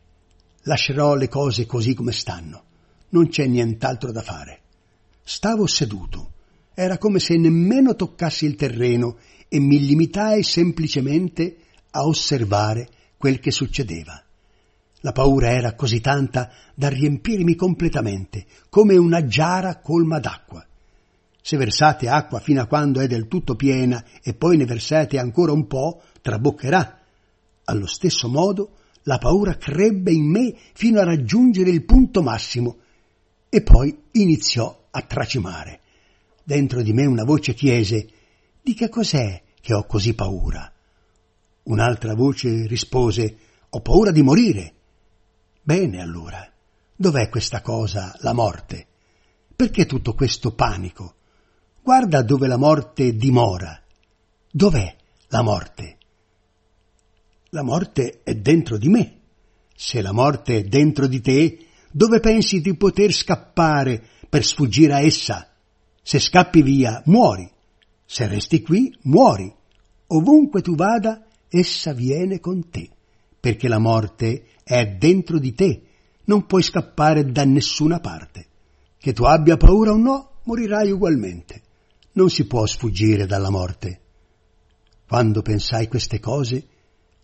lascerò 0.64 1.14
le 1.14 1.28
cose 1.28 1.64
così 1.64 1.94
come 1.94 2.12
stanno. 2.12 2.64
Non 3.10 3.28
c'è 3.28 3.46
nient'altro 3.46 4.12
da 4.12 4.20
fare. 4.20 4.60
Stavo 5.22 5.66
seduto. 5.66 6.32
Era 6.74 6.98
come 6.98 7.18
se 7.18 7.38
nemmeno 7.38 7.94
toccassi 7.94 8.44
il 8.44 8.56
terreno 8.56 9.16
e 9.48 9.58
mi 9.58 9.78
limitai 9.78 10.42
semplicemente 10.42 11.56
a 11.92 12.04
osservare 12.04 12.88
quel 13.24 13.40
che 13.40 13.52
succedeva. 13.52 14.22
La 15.00 15.12
paura 15.12 15.48
era 15.48 15.74
così 15.74 15.98
tanta 16.00 16.52
da 16.74 16.90
riempirmi 16.90 17.54
completamente, 17.54 18.44
come 18.68 18.98
una 18.98 19.24
giara 19.24 19.80
colma 19.80 20.18
d'acqua. 20.18 20.62
Se 21.40 21.56
versate 21.56 22.06
acqua 22.06 22.38
fino 22.40 22.60
a 22.60 22.66
quando 22.66 23.00
è 23.00 23.06
del 23.06 23.26
tutto 23.26 23.54
piena 23.54 24.04
e 24.22 24.34
poi 24.34 24.58
ne 24.58 24.66
versate 24.66 25.18
ancora 25.18 25.52
un 25.52 25.66
po', 25.66 26.02
traboccherà. 26.20 27.00
Allo 27.64 27.86
stesso 27.86 28.28
modo 28.28 28.76
la 29.04 29.16
paura 29.16 29.56
crebbe 29.56 30.12
in 30.12 30.28
me 30.28 30.54
fino 30.74 31.00
a 31.00 31.04
raggiungere 31.04 31.70
il 31.70 31.82
punto 31.86 32.22
massimo 32.22 32.76
e 33.48 33.62
poi 33.62 34.02
iniziò 34.12 34.88
a 34.90 35.00
tracimare. 35.00 35.80
Dentro 36.42 36.82
di 36.82 36.92
me 36.92 37.06
una 37.06 37.24
voce 37.24 37.54
chiese 37.54 38.06
Di 38.60 38.74
che 38.74 38.90
cos'è 38.90 39.42
che 39.62 39.72
ho 39.72 39.86
così 39.86 40.12
paura? 40.12 40.73
Un'altra 41.64 42.14
voce 42.14 42.66
rispose 42.66 43.36
Ho 43.70 43.80
paura 43.80 44.10
di 44.10 44.22
morire. 44.22 44.74
Bene 45.62 46.00
allora, 46.00 46.46
dov'è 46.94 47.28
questa 47.28 47.60
cosa, 47.62 48.14
la 48.20 48.32
morte? 48.32 48.86
Perché 49.56 49.86
tutto 49.86 50.14
questo 50.14 50.54
panico? 50.54 51.14
Guarda 51.82 52.22
dove 52.22 52.46
la 52.46 52.56
morte 52.56 53.16
dimora. 53.16 53.82
Dov'è 54.50 54.96
la 55.28 55.42
morte? 55.42 55.98
La 57.50 57.62
morte 57.62 58.20
è 58.22 58.34
dentro 58.34 58.76
di 58.76 58.88
me. 58.88 59.20
Se 59.74 60.02
la 60.02 60.12
morte 60.12 60.58
è 60.58 60.62
dentro 60.64 61.06
di 61.06 61.20
te, 61.20 61.66
dove 61.90 62.20
pensi 62.20 62.60
di 62.60 62.76
poter 62.76 63.12
scappare 63.12 64.02
per 64.28 64.44
sfuggire 64.44 64.92
a 64.92 65.00
essa? 65.00 65.50
Se 66.02 66.18
scappi 66.18 66.62
via, 66.62 67.02
muori. 67.06 67.50
Se 68.04 68.26
resti 68.26 68.60
qui, 68.60 68.94
muori. 69.02 69.52
Ovunque 70.08 70.60
tu 70.60 70.74
vada, 70.74 71.24
essa 71.58 71.92
viene 71.92 72.40
con 72.40 72.68
te, 72.68 72.90
perché 73.38 73.68
la 73.68 73.78
morte 73.78 74.46
è 74.64 74.86
dentro 74.86 75.38
di 75.38 75.54
te, 75.54 75.82
non 76.24 76.46
puoi 76.46 76.62
scappare 76.62 77.30
da 77.30 77.44
nessuna 77.44 78.00
parte. 78.00 78.46
Che 78.98 79.12
tu 79.12 79.24
abbia 79.24 79.56
paura 79.56 79.92
o 79.92 79.96
no, 79.96 80.40
morirai 80.44 80.90
ugualmente. 80.90 81.62
Non 82.12 82.28
si 82.30 82.46
può 82.46 82.66
sfuggire 82.66 83.26
dalla 83.26 83.50
morte. 83.50 84.00
Quando 85.06 85.42
pensai 85.42 85.88
queste 85.88 86.18
cose, 86.18 86.66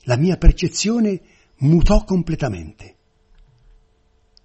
la 0.02 0.16
mia 0.16 0.36
percezione 0.36 1.20
mutò 1.58 2.04
completamente. 2.04 2.96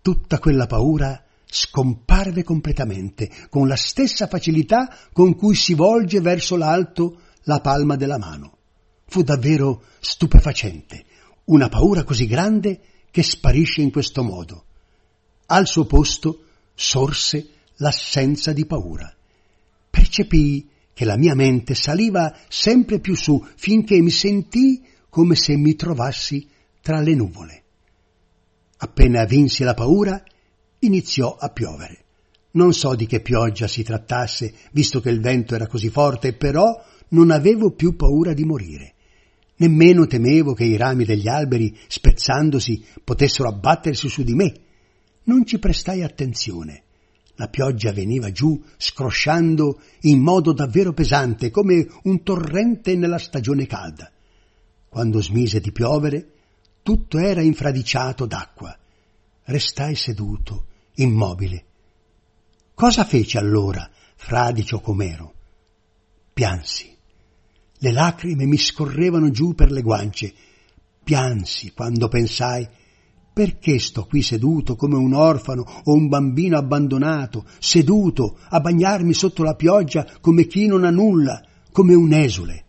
Tutta 0.01 0.39
quella 0.39 0.65
paura 0.65 1.23
scomparve 1.45 2.43
completamente, 2.43 3.29
con 3.49 3.67
la 3.67 3.75
stessa 3.75 4.27
facilità 4.27 4.93
con 5.13 5.35
cui 5.35 5.55
si 5.55 5.73
volge 5.73 6.21
verso 6.21 6.55
l'alto 6.55 7.19
la 7.43 7.59
palma 7.59 7.95
della 7.95 8.17
mano. 8.17 8.54
Fu 9.07 9.21
davvero 9.21 9.83
stupefacente, 9.99 11.05
una 11.45 11.69
paura 11.69 12.03
così 12.03 12.25
grande 12.25 12.79
che 13.11 13.23
sparisce 13.23 13.81
in 13.81 13.91
questo 13.91 14.23
modo. 14.23 14.65
Al 15.47 15.67
suo 15.67 15.85
posto 15.85 16.43
sorse 16.73 17.49
l'assenza 17.77 18.51
di 18.51 18.65
paura. 18.65 19.13
Percepii 19.89 20.69
che 20.93 21.05
la 21.05 21.17
mia 21.17 21.35
mente 21.35 21.75
saliva 21.75 22.35
sempre 22.47 22.99
più 22.99 23.15
su 23.15 23.45
finché 23.55 24.01
mi 24.01 24.09
sentii 24.09 24.83
come 25.09 25.35
se 25.35 25.55
mi 25.55 25.75
trovassi 25.75 26.47
tra 26.81 26.99
le 26.99 27.13
nuvole. 27.15 27.63
Appena 28.77 29.25
vinsi 29.25 29.63
la 29.63 29.73
paura, 29.73 30.21
iniziò 30.79 31.35
a 31.37 31.49
piovere. 31.49 32.03
Non 32.51 32.73
so 32.73 32.95
di 32.95 33.05
che 33.05 33.21
pioggia 33.21 33.67
si 33.67 33.83
trattasse, 33.83 34.53
visto 34.71 34.99
che 34.99 35.09
il 35.09 35.21
vento 35.21 35.55
era 35.55 35.67
così 35.67 35.89
forte, 35.89 36.33
però 36.33 36.81
non 37.09 37.31
avevo 37.31 37.71
più 37.71 37.95
paura 37.95 38.33
di 38.33 38.43
morire. 38.43 38.94
Nemmeno 39.57 40.05
temevo 40.05 40.53
che 40.53 40.65
i 40.65 40.75
rami 40.75 41.05
degli 41.05 41.27
alberi, 41.27 41.77
spezzandosi, 41.87 42.83
potessero 43.03 43.47
abbattersi 43.47 44.09
su 44.09 44.23
di 44.23 44.33
me. 44.33 44.53
Non 45.23 45.45
ci 45.45 45.59
prestai 45.59 46.03
attenzione. 46.03 46.83
La 47.35 47.47
pioggia 47.47 47.91
veniva 47.91 48.31
giù 48.31 48.61
scrosciando 48.77 49.81
in 50.01 50.21
modo 50.21 50.53
davvero 50.53 50.93
pesante, 50.93 51.51
come 51.51 51.87
un 52.03 52.23
torrente 52.23 52.95
nella 52.95 53.17
stagione 53.17 53.65
calda. 53.65 54.11
Quando 54.87 55.21
smise 55.21 55.59
di 55.59 55.71
piovere, 55.71 56.29
tutto 56.81 57.17
era 57.17 57.41
infradiciato 57.41 58.25
d'acqua. 58.25 58.77
Restai 59.43 59.95
seduto, 59.95 60.65
immobile. 60.95 61.63
Cosa 62.73 63.03
feci 63.03 63.37
allora, 63.37 63.89
fradicio 64.15 64.79
com'ero? 64.79 65.33
Piansi. 66.33 66.94
Le 67.85 67.91
lacrime 67.91 68.45
mi 68.45 68.57
scorrevano 68.57 69.29
giù 69.29 69.53
per 69.53 69.69
le 69.69 69.83
guance. 69.83 70.33
Piansi 71.03 71.71
quando 71.71 72.07
pensai 72.07 72.67
perché 73.31 73.77
sto 73.77 74.05
qui 74.05 74.23
seduto 74.23 74.75
come 74.75 74.95
un 74.95 75.13
orfano 75.13 75.61
o 75.83 75.93
un 75.93 76.07
bambino 76.07 76.57
abbandonato, 76.57 77.45
seduto 77.59 78.39
a 78.49 78.59
bagnarmi 78.59 79.13
sotto 79.13 79.43
la 79.43 79.53
pioggia 79.53 80.07
come 80.19 80.47
chi 80.47 80.65
non 80.65 80.83
ha 80.83 80.89
nulla, 80.89 81.45
come 81.71 81.93
un 81.93 82.11
esule. 82.11 82.65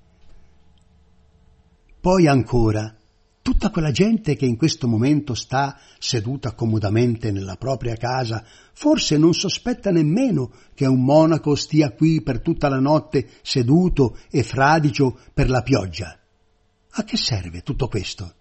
Poi 1.99 2.27
ancora 2.27 2.95
Tutta 3.47 3.71
quella 3.71 3.93
gente 3.93 4.35
che 4.35 4.45
in 4.45 4.57
questo 4.57 4.89
momento 4.89 5.35
sta 5.35 5.79
seduta 6.01 6.55
comodamente 6.55 7.31
nella 7.31 7.55
propria 7.55 7.95
casa, 7.95 8.45
forse 8.73 9.17
non 9.19 9.35
sospetta 9.35 9.93
nemmeno 9.93 10.51
che 10.75 10.85
un 10.85 11.05
monaco 11.05 11.55
stia 11.55 11.93
qui 11.93 12.23
per 12.23 12.41
tutta 12.41 12.69
la 12.69 12.81
notte 12.81 13.29
seduto 13.43 14.19
e 14.33 14.43
fradicio 14.43 15.17
per 15.33 15.49
la 15.49 15.63
pioggia. 15.63 16.19
A 16.91 17.05
che 17.05 17.17
serve 17.17 17.63
tutto 17.63 17.87
questo? 17.87 18.35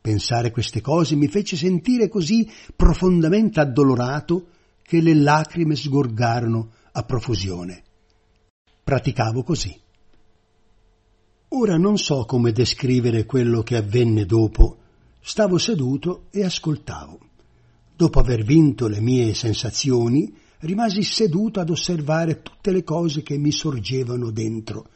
Pensare 0.00 0.50
queste 0.50 0.80
cose 0.80 1.16
mi 1.16 1.28
fece 1.28 1.56
sentire 1.56 2.08
così 2.08 2.50
profondamente 2.74 3.60
addolorato 3.60 4.46
che 4.80 5.02
le 5.02 5.12
lacrime 5.12 5.76
sgorgarono 5.76 6.70
a 6.92 7.02
profusione. 7.02 7.82
Praticavo 8.82 9.42
così. 9.42 9.82
Ora 11.56 11.76
non 11.76 11.98
so 11.98 12.24
come 12.24 12.50
descrivere 12.50 13.26
quello 13.26 13.62
che 13.62 13.76
avvenne 13.76 14.26
dopo. 14.26 14.76
Stavo 15.20 15.56
seduto 15.56 16.24
e 16.32 16.42
ascoltavo. 16.42 17.20
Dopo 17.94 18.18
aver 18.18 18.42
vinto 18.42 18.88
le 18.88 19.00
mie 19.00 19.34
sensazioni, 19.34 20.34
rimasi 20.58 21.04
seduto 21.04 21.60
ad 21.60 21.70
osservare 21.70 22.42
tutte 22.42 22.72
le 22.72 22.82
cose 22.82 23.22
che 23.22 23.38
mi 23.38 23.52
sorgevano 23.52 24.32
dentro. 24.32 24.88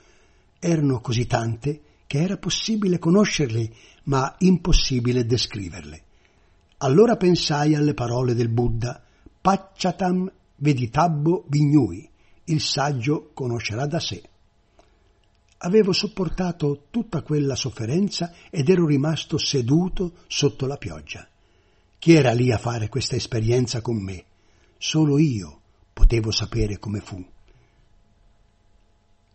Erano 0.58 1.00
così 1.00 1.26
tante 1.28 1.80
che 2.08 2.18
era 2.18 2.38
possibile 2.38 2.98
conoscerle, 2.98 3.70
ma 4.04 4.34
impossibile 4.38 5.24
descriverle. 5.24 6.02
Allora 6.78 7.16
pensai 7.16 7.76
alle 7.76 7.94
parole 7.94 8.34
del 8.34 8.48
Buddha, 8.48 9.00
Pacciatam 9.40 10.28
veditabbo 10.56 11.44
vignui, 11.46 12.10
il 12.46 12.60
saggio 12.60 13.30
conoscerà 13.32 13.86
da 13.86 14.00
sé. 14.00 14.22
Avevo 15.58 15.92
sopportato 15.92 16.86
tutta 16.90 17.22
quella 17.22 17.56
sofferenza 17.56 18.32
ed 18.48 18.68
ero 18.68 18.86
rimasto 18.86 19.38
seduto 19.38 20.18
sotto 20.28 20.66
la 20.66 20.76
pioggia. 20.76 21.28
Chi 21.98 22.12
era 22.14 22.32
lì 22.32 22.52
a 22.52 22.58
fare 22.58 22.88
questa 22.88 23.16
esperienza 23.16 23.80
con 23.80 24.00
me? 24.00 24.24
Solo 24.76 25.18
io 25.18 25.60
potevo 25.92 26.30
sapere 26.30 26.78
come 26.78 27.00
fu. 27.00 27.24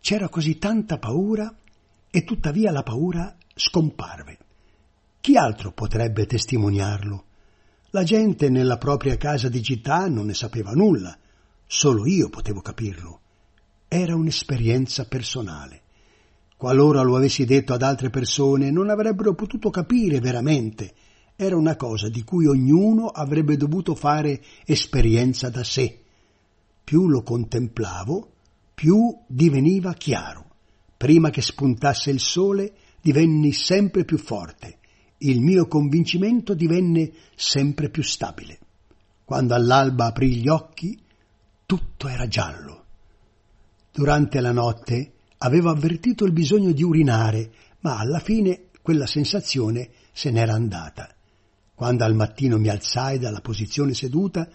C'era 0.00 0.30
così 0.30 0.56
tanta 0.58 0.98
paura 0.98 1.54
e 2.10 2.24
tuttavia 2.24 2.72
la 2.72 2.82
paura 2.82 3.36
scomparve. 3.54 4.38
Chi 5.20 5.36
altro 5.36 5.72
potrebbe 5.72 6.24
testimoniarlo? 6.24 7.24
La 7.90 8.02
gente 8.02 8.48
nella 8.48 8.78
propria 8.78 9.18
casa 9.18 9.50
di 9.50 9.62
città 9.62 10.08
non 10.08 10.26
ne 10.26 10.34
sapeva 10.34 10.72
nulla, 10.72 11.16
solo 11.66 12.06
io 12.06 12.30
potevo 12.30 12.60
capirlo. 12.60 13.20
Era 13.88 14.14
un'esperienza 14.14 15.06
personale. 15.06 15.83
Qualora 16.64 17.02
lo 17.02 17.16
avessi 17.16 17.44
detto 17.44 17.74
ad 17.74 17.82
altre 17.82 18.08
persone, 18.08 18.70
non 18.70 18.88
avrebbero 18.88 19.34
potuto 19.34 19.68
capire 19.68 20.18
veramente. 20.18 20.94
Era 21.36 21.58
una 21.58 21.76
cosa 21.76 22.08
di 22.08 22.24
cui 22.24 22.46
ognuno 22.46 23.08
avrebbe 23.08 23.58
dovuto 23.58 23.94
fare 23.94 24.40
esperienza 24.64 25.50
da 25.50 25.62
sé. 25.62 26.00
Più 26.82 27.06
lo 27.06 27.22
contemplavo, 27.22 28.32
più 28.72 29.14
diveniva 29.26 29.92
chiaro. 29.92 30.52
Prima 30.96 31.28
che 31.28 31.42
spuntasse 31.42 32.08
il 32.08 32.20
sole, 32.20 32.72
divenni 33.02 33.52
sempre 33.52 34.06
più 34.06 34.16
forte. 34.16 34.78
Il 35.18 35.42
mio 35.42 35.66
convincimento 35.66 36.54
divenne 36.54 37.12
sempre 37.34 37.90
più 37.90 38.02
stabile. 38.02 38.58
Quando 39.22 39.52
all'alba 39.52 40.06
aprì 40.06 40.36
gli 40.36 40.48
occhi, 40.48 40.98
tutto 41.66 42.08
era 42.08 42.26
giallo. 42.26 42.84
Durante 43.92 44.40
la 44.40 44.52
notte 44.52 45.13
Avevo 45.44 45.68
avvertito 45.68 46.24
il 46.24 46.32
bisogno 46.32 46.72
di 46.72 46.82
urinare, 46.82 47.52
ma 47.80 47.98
alla 47.98 48.18
fine 48.18 48.68
quella 48.80 49.06
sensazione 49.06 49.90
se 50.10 50.30
n'era 50.30 50.54
andata. 50.54 51.14
Quando 51.74 52.02
al 52.02 52.14
mattino 52.14 52.56
mi 52.56 52.68
alzai 52.68 53.18
dalla 53.18 53.42
posizione 53.42 53.92
seduta, 53.92 54.48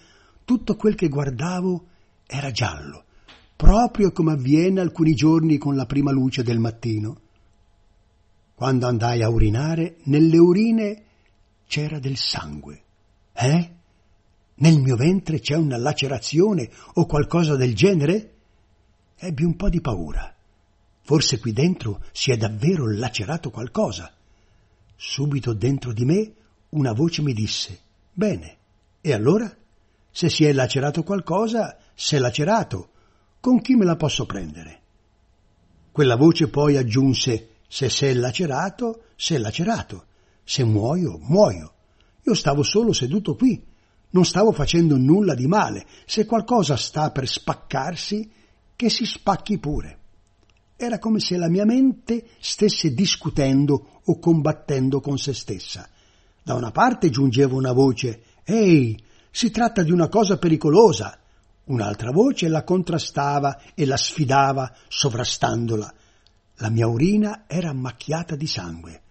tutto 0.44 0.76
quel 0.76 0.96
che 0.96 1.08
guardavo 1.08 1.86
era 2.26 2.50
giallo, 2.50 3.04
proprio 3.56 4.12
come 4.12 4.32
avviene 4.32 4.82
alcuni 4.82 5.14
giorni 5.14 5.60
con 5.60 5.76
la 5.76 5.86
prima 5.86 6.10
luce 6.12 6.42
del 6.42 6.58
mattino. 6.58 7.22
Quando 8.56 8.88
andai 8.88 9.22
a 9.22 9.30
urinare, 9.30 9.98
nelle 10.06 10.40
urine 10.40 11.04
c'era 11.68 12.00
del 12.00 12.18
sangue. 12.18 12.84
Eh? 13.34 13.76
Nel 14.56 14.80
mio 14.80 14.96
ventre 14.96 15.40
c'è 15.40 15.56
una 15.56 15.78
lacerazione 15.78 16.68
o 16.94 17.06
qualcosa 17.06 17.56
del 17.56 17.76
genere? 17.76 18.34
Ebbi 19.18 19.44
un 19.44 19.56
po' 19.56 19.70
di 19.70 19.82
paura. 19.82 20.34
Forse 21.10 21.40
qui 21.40 21.54
dentro 21.54 22.04
si 22.12 22.30
è 22.30 22.38
davvero 22.38 22.88
lacerato 22.88 23.50
qualcosa. 23.50 24.14
Subito 24.96 25.54
dentro 25.54 25.92
di 25.92 26.06
me 26.06 26.34
una 26.70 26.94
voce 26.94 27.24
mi 27.24 27.34
disse 27.34 27.80
Bene, 28.14 28.58
e 29.02 29.14
allora? 29.14 29.52
Se 30.12 30.30
si 30.30 30.46
è 30.46 30.54
lacerato 30.54 31.02
qualcosa, 31.02 31.80
si 31.96 32.16
è 32.16 32.20
lacerato. 32.20 32.92
Con 33.40 33.60
chi 33.60 33.74
me 33.74 33.86
la 33.86 33.96
posso 33.96 34.28
prendere? 34.28 34.82
Quella 35.92 36.16
voce 36.16 36.48
poi 36.48 36.78
aggiunse 36.78 37.56
Se 37.68 37.90
si 37.90 38.06
è 38.06 38.14
lacerato, 38.14 39.06
si 39.16 39.34
è 39.34 39.40
lacerato. 39.40 40.06
Se 40.44 40.64
muoio, 40.64 41.18
muoio. 41.18 41.74
Io 42.22 42.36
stavo 42.36 42.62
solo 42.62 42.94
seduto 42.94 43.36
qui. 43.36 43.60
Non 44.12 44.26
stavo 44.26 44.52
facendo 44.52 44.96
nulla 44.96 45.34
di 45.34 45.48
male. 45.48 45.88
Se 46.06 46.28
qualcosa 46.28 46.76
sta 46.76 47.10
per 47.10 47.28
spaccarsi, 47.28 48.30
che 48.76 48.90
si 48.92 49.08
spacchi 49.08 49.58
pure. 49.58 49.98
Era 50.82 50.98
come 50.98 51.20
se 51.20 51.36
la 51.36 51.50
mia 51.50 51.66
mente 51.66 52.30
stesse 52.40 52.94
discutendo 52.94 54.00
o 54.06 54.18
combattendo 54.18 55.02
con 55.02 55.18
se 55.18 55.34
stessa. 55.34 55.90
Da 56.42 56.54
una 56.54 56.72
parte 56.72 57.10
giungeva 57.10 57.54
una 57.54 57.74
voce 57.74 58.24
Ehi, 58.46 58.98
si 59.30 59.52
tratta 59.52 59.84
di 59.84 59.92
una 59.92 60.08
cosa 60.08 60.38
pericolosa. 60.38 61.20
Un'altra 61.66 62.12
voce 62.12 62.48
la 62.48 62.64
contrastava 62.64 63.62
e 63.76 63.86
la 63.86 63.98
sfidava, 63.98 64.74
sovrastandola. 64.88 65.94
La 66.56 66.70
mia 66.70 66.88
urina 66.88 67.44
era 67.46 67.74
macchiata 67.74 68.38
di 68.38 68.48
sangue. 68.48 69.02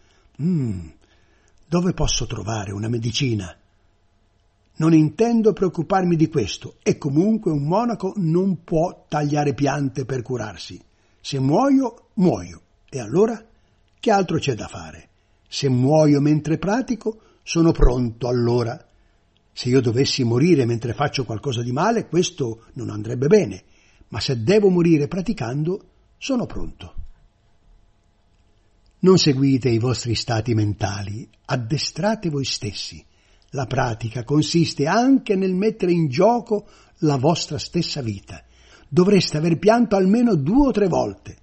Mmm, 0.40 0.88
dove 1.66 1.92
posso 1.92 2.24
trovare 2.24 2.72
una 2.72 2.88
medicina? 2.88 3.54
Non 4.76 4.94
intendo 4.94 5.52
preoccuparmi 5.52 6.16
di 6.16 6.31
questo 6.31 6.76
e 6.83 6.96
comunque 6.96 7.52
un 7.52 7.64
monaco 7.64 8.14
non 8.16 8.64
può 8.64 9.04
tagliare 9.07 9.52
piante 9.52 10.07
per 10.07 10.22
curarsi. 10.22 10.87
Se 11.28 11.38
muoio, 11.38 12.08
muoio. 12.14 12.62
E 12.88 13.00
allora? 13.00 13.46
Che 14.00 14.10
altro 14.10 14.38
c'è 14.38 14.54
da 14.54 14.66
fare? 14.66 15.10
Se 15.46 15.68
muoio 15.68 16.22
mentre 16.22 16.56
pratico, 16.56 17.20
sono 17.42 17.70
pronto 17.70 18.28
allora. 18.28 18.82
Se 19.52 19.68
io 19.68 19.82
dovessi 19.82 20.24
morire 20.24 20.64
mentre 20.64 20.94
faccio 20.94 21.26
qualcosa 21.26 21.62
di 21.62 21.70
male, 21.70 22.06
questo 22.06 22.68
non 22.76 22.88
andrebbe 22.88 23.26
bene, 23.26 23.64
ma 24.08 24.20
se 24.20 24.42
devo 24.42 24.70
morire 24.70 25.06
praticando, 25.06 25.88
sono 26.16 26.46
pronto. 26.46 26.94
Non 29.00 29.18
seguite 29.18 29.68
i 29.68 29.78
vostri 29.78 30.14
stati 30.14 30.54
mentali, 30.54 31.28
addestrate 31.44 32.30
voi 32.30 32.46
stessi. 32.46 33.04
La 33.50 33.66
pratica 33.66 34.24
consiste 34.24 34.86
anche 34.86 35.36
nel 35.36 35.52
mettere 35.52 35.92
in 35.92 36.08
gioco 36.08 36.66
la 37.00 37.18
vostra 37.18 37.58
stessa 37.58 38.00
vita 38.00 38.44
dovreste 38.88 39.37
aver 39.37 39.59
pianto 39.59 39.96
almeno 39.96 40.35
due 40.35 40.68
o 40.68 40.70
tre 40.70 40.88
volte. 40.88 41.37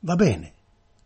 Va 0.00 0.16
bene, 0.16 0.52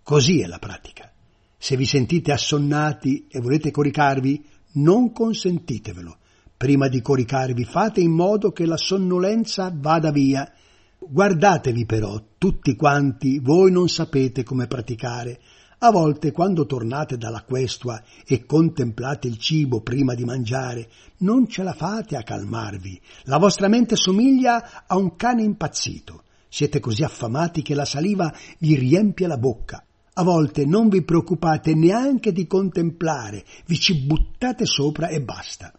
così 0.02 0.40
è 0.40 0.46
la 0.46 0.58
pratica. 0.58 1.12
Se 1.56 1.76
vi 1.76 1.86
sentite 1.86 2.32
assonnati 2.32 3.26
e 3.28 3.40
volete 3.40 3.70
coricarvi, 3.70 4.44
non 4.74 5.12
consentitevelo. 5.12 6.16
Prima 6.56 6.88
di 6.88 7.00
coricarvi 7.00 7.64
fate 7.64 8.00
in 8.00 8.12
modo 8.12 8.50
che 8.52 8.66
la 8.66 8.76
sonnolenza 8.76 9.72
vada 9.74 10.10
via. 10.10 10.50
Guardatevi 10.98 11.86
però, 11.86 12.20
tutti 12.36 12.74
quanti, 12.74 13.38
voi 13.38 13.70
non 13.70 13.88
sapete 13.88 14.42
come 14.42 14.66
praticare, 14.66 15.40
a 15.80 15.92
volte, 15.92 16.32
quando 16.32 16.66
tornate 16.66 17.16
dalla 17.16 17.44
questua 17.44 18.02
e 18.26 18.44
contemplate 18.44 19.28
il 19.28 19.38
cibo 19.38 19.80
prima 19.80 20.14
di 20.14 20.24
mangiare, 20.24 20.88
non 21.18 21.46
ce 21.46 21.62
la 21.62 21.72
fate 21.72 22.16
a 22.16 22.24
calmarvi. 22.24 23.00
La 23.24 23.38
vostra 23.38 23.68
mente 23.68 23.94
somiglia 23.94 24.86
a 24.88 24.96
un 24.96 25.14
cane 25.14 25.44
impazzito. 25.44 26.24
Siete 26.48 26.80
così 26.80 27.04
affamati 27.04 27.62
che 27.62 27.76
la 27.76 27.84
saliva 27.84 28.34
vi 28.58 28.74
riempie 28.74 29.28
la 29.28 29.38
bocca. 29.38 29.84
A 30.14 30.24
volte 30.24 30.64
non 30.66 30.88
vi 30.88 31.02
preoccupate 31.02 31.74
neanche 31.74 32.32
di 32.32 32.48
contemplare, 32.48 33.44
vi 33.66 33.78
ci 33.78 34.04
buttate 34.04 34.66
sopra 34.66 35.06
e 35.06 35.22
basta. 35.22 35.72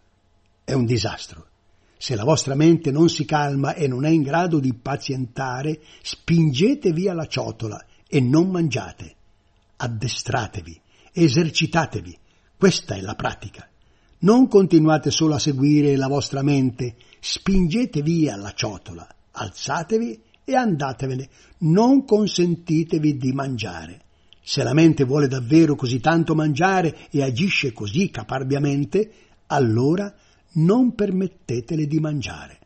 È 0.64 0.72
un 0.72 0.86
disastro. 0.86 1.48
Se 1.98 2.14
la 2.14 2.24
vostra 2.24 2.54
mente 2.54 2.90
non 2.90 3.10
si 3.10 3.26
calma 3.26 3.74
e 3.74 3.86
non 3.86 4.06
è 4.06 4.08
in 4.08 4.22
grado 4.22 4.60
di 4.60 4.72
pazientare, 4.72 5.82
spingete 6.00 6.90
via 6.90 7.12
la 7.12 7.26
ciotola 7.26 7.84
e 8.08 8.18
non 8.20 8.48
mangiate 8.48 9.16
addestratevi, 9.82 10.78
esercitatevi, 11.12 12.16
questa 12.56 12.94
è 12.94 13.00
la 13.00 13.14
pratica. 13.14 13.66
Non 14.20 14.48
continuate 14.48 15.10
solo 15.10 15.34
a 15.34 15.38
seguire 15.38 15.96
la 15.96 16.06
vostra 16.06 16.42
mente, 16.42 16.96
spingete 17.18 18.02
via 18.02 18.36
la 18.36 18.52
ciotola, 18.52 19.08
alzatevi 19.30 20.22
e 20.44 20.54
andatevene, 20.54 21.28
non 21.60 22.04
consentitevi 22.04 23.16
di 23.16 23.32
mangiare. 23.32 24.02
Se 24.42 24.62
la 24.62 24.74
mente 24.74 25.04
vuole 25.04 25.28
davvero 25.28 25.74
così 25.74 26.00
tanto 26.00 26.34
mangiare 26.34 27.08
e 27.10 27.22
agisce 27.22 27.72
così 27.72 28.10
caparbiamente, 28.10 29.10
allora 29.46 30.14
non 30.54 30.94
permettetele 30.94 31.86
di 31.86 32.00
mangiare. 32.00 32.58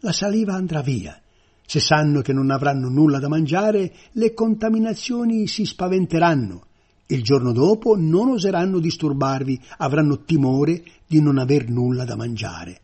La 0.00 0.12
saliva 0.12 0.54
andrà 0.54 0.82
via. 0.82 1.20
Se 1.66 1.80
sanno 1.80 2.20
che 2.20 2.32
non 2.32 2.50
avranno 2.50 2.88
nulla 2.88 3.18
da 3.18 3.28
mangiare, 3.28 3.92
le 4.12 4.32
contaminazioni 4.32 5.46
si 5.46 5.64
spaventeranno. 5.64 6.64
Il 7.08 7.22
giorno 7.22 7.52
dopo 7.52 7.96
non 7.96 8.30
oseranno 8.30 8.78
disturbarvi, 8.78 9.60
avranno 9.78 10.22
timore 10.22 10.82
di 11.06 11.20
non 11.20 11.38
aver 11.38 11.68
nulla 11.68 12.04
da 12.04 12.16
mangiare. 12.16 12.80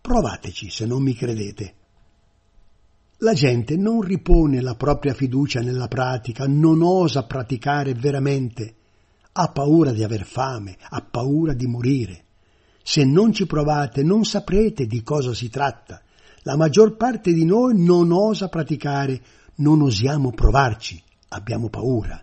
Provateci 0.00 0.70
se 0.70 0.86
non 0.86 1.02
mi 1.02 1.14
credete. 1.14 1.74
La 3.18 3.34
gente 3.34 3.76
non 3.76 4.00
ripone 4.00 4.60
la 4.60 4.74
propria 4.74 5.14
fiducia 5.14 5.60
nella 5.60 5.88
pratica, 5.88 6.46
non 6.46 6.80
osa 6.82 7.24
praticare 7.24 7.92
veramente, 7.92 8.74
ha 9.32 9.48
paura 9.48 9.92
di 9.92 10.02
aver 10.02 10.24
fame, 10.24 10.76
ha 10.80 11.02
paura 11.02 11.52
di 11.52 11.66
morire. 11.66 12.24
Se 12.82 13.04
non 13.04 13.32
ci 13.32 13.46
provate 13.46 14.02
non 14.02 14.24
saprete 14.24 14.86
di 14.86 15.02
cosa 15.02 15.34
si 15.34 15.48
tratta. 15.50 16.02
La 16.42 16.56
maggior 16.56 16.96
parte 16.96 17.34
di 17.34 17.44
noi 17.44 17.78
non 17.78 18.12
osa 18.12 18.48
praticare, 18.48 19.20
non 19.56 19.82
osiamo 19.82 20.30
provarci, 20.30 21.02
abbiamo 21.28 21.68
paura. 21.68 22.22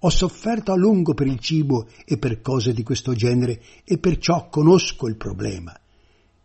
Ho 0.00 0.10
sofferto 0.10 0.72
a 0.72 0.76
lungo 0.76 1.14
per 1.14 1.26
il 1.26 1.38
cibo 1.40 1.88
e 2.04 2.18
per 2.18 2.42
cose 2.42 2.74
di 2.74 2.82
questo 2.82 3.14
genere 3.14 3.62
e 3.82 3.96
perciò 3.96 4.50
conosco 4.50 5.08
il 5.08 5.16
problema. 5.16 5.74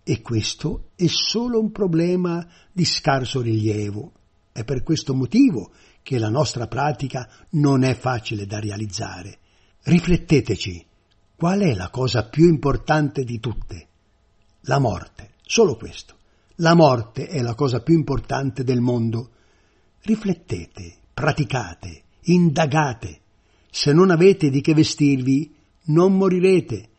E 0.03 0.21
questo 0.21 0.91
è 0.95 1.07
solo 1.07 1.59
un 1.59 1.71
problema 1.71 2.47
di 2.71 2.85
scarso 2.85 3.41
rilievo. 3.41 4.13
È 4.53 4.63
per 4.63 4.81
questo 4.81 5.13
motivo 5.13 5.71
che 6.01 6.17
la 6.17 6.29
nostra 6.29 6.67
pratica 6.67 7.29
non 7.51 7.83
è 7.83 7.93
facile 7.93 8.45
da 8.45 8.59
realizzare. 8.59 9.37
Rifletteteci, 9.83 10.85
qual 11.35 11.59
è 11.59 11.75
la 11.75 11.89
cosa 11.89 12.27
più 12.29 12.47
importante 12.47 13.23
di 13.23 13.39
tutte? 13.39 13.87
La 14.61 14.79
morte, 14.79 15.31
solo 15.41 15.75
questo. 15.75 16.19
La 16.61 16.75
morte 16.75 17.25
è 17.25 17.41
la 17.41 17.55
cosa 17.55 17.81
più 17.81 17.95
importante 17.95 18.63
del 18.63 18.81
mondo. 18.81 19.31
Riflettete, 20.03 20.93
praticate, 21.11 22.03
indagate. 22.25 23.21
Se 23.71 23.91
non 23.91 24.11
avete 24.11 24.51
di 24.51 24.61
che 24.61 24.75
vestirvi, 24.75 25.55
non 25.85 26.15
morirete 26.15 26.89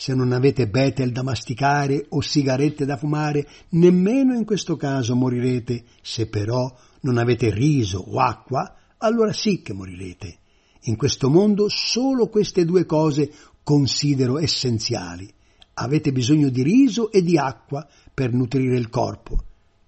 se 0.00 0.14
non 0.14 0.32
avete 0.32 0.66
betel 0.66 1.12
da 1.12 1.22
masticare 1.22 2.06
o 2.08 2.22
sigarette 2.22 2.86
da 2.86 2.96
fumare, 2.96 3.46
nemmeno 3.72 4.34
in 4.34 4.46
questo 4.46 4.78
caso 4.78 5.14
morirete. 5.14 5.84
Se 6.00 6.26
però 6.26 6.74
non 7.02 7.18
avete 7.18 7.50
riso 7.50 7.98
o 7.98 8.18
acqua, 8.18 8.74
allora 8.96 9.34
sì 9.34 9.60
che 9.60 9.74
morirete. 9.74 10.38
In 10.84 10.96
questo 10.96 11.28
mondo 11.28 11.68
solo 11.68 12.30
queste 12.30 12.64
due 12.64 12.86
cose 12.86 13.30
considero 13.62 14.38
essenziali. 14.38 15.30
Avete 15.74 16.12
bisogno 16.12 16.48
di 16.48 16.62
riso 16.62 17.12
e 17.12 17.22
di 17.22 17.36
acqua 17.36 17.86
per 18.20 18.34
nutrire 18.34 18.76
il 18.76 18.90
corpo. 18.90 19.38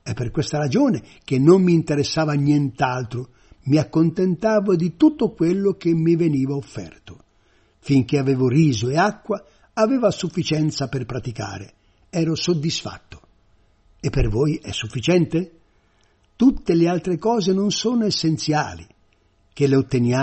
È 0.03 0.15
per 0.15 0.31
questa 0.31 0.57
ragione 0.57 1.03
che 1.23 1.39
non 1.39 1.61
mi 1.61 1.75
interessava 1.75 2.33
nient'altro, 2.33 3.29
mi 3.65 3.77
accontentavo 3.77 4.75
di 4.75 4.97
tutto 4.97 5.33
quello 5.33 5.75
che 5.75 5.93
mi 5.93 6.17
veniva 6.17 6.55
offerto. 6.55 7.25
Finché 7.81 8.17
avevo 8.17 8.49
riso 8.49 8.89
e 8.89 8.97
acqua, 8.97 9.45
aveva 9.75 10.11
sufficienza 10.11 10.89
per 10.89 11.05
praticare. 11.05 11.75
Ero 12.09 12.35
soddisfatto. 12.35 13.21
E 14.01 14.09
per 14.09 14.31
voi 14.31 14.59
è 14.63 14.73
sufficiente? 14.73 15.59
Tutte 16.35 16.75
le 16.75 16.89
altre 16.89 17.19
cose 17.19 17.53
non 17.53 17.71
sono 17.71 18.07
essenziali. 18.07 18.87
Che 19.53 19.67
le 19.67 19.77
otteniate 19.77 20.23